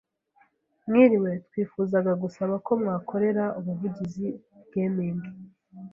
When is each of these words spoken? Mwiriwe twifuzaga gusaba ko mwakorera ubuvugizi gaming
Mwiriwe 0.87 1.31
twifuzaga 1.47 2.11
gusaba 2.23 2.53
ko 2.65 2.71
mwakorera 2.81 3.45
ubuvugizi 3.59 4.27
gaming 4.71 5.19